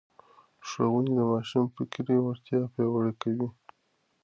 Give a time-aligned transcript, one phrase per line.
[0.67, 3.47] ښوونې د ماشوم فکري وړتیا پياوړې کوي.